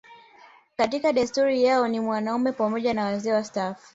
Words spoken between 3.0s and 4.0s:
wazee wastaafu